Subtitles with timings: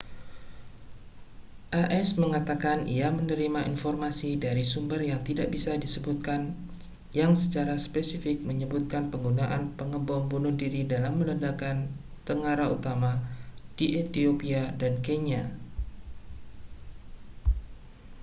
[1.99, 6.41] as mengatakan ia menerima informasi dari sumber yang tidak bisa disebutkan
[7.19, 11.77] yang secara spesifik menyebutkan penggunaan pengebom bunuh diri dalam meledakkan
[12.27, 13.11] tengara utama
[13.77, 15.43] di ethiopia dan kenya